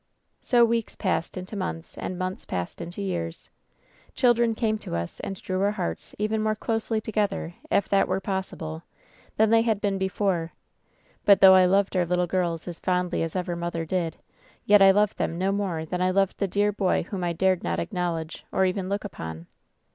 [0.41, 3.51] "So weeks passed into months, and months passed into years.
[4.15, 8.19] Children came to us, and drew our hearts even more closely together, if that were
[8.19, 8.81] possible,
[9.37, 10.53] than they had been before;
[11.23, 14.17] but though I loved our little girls as fondly as ever mother did,
[14.65, 17.33] yet I loved them no more ^ than I loved the dear boy whom I
[17.33, 19.45] dared not acknowledge, or even look upon.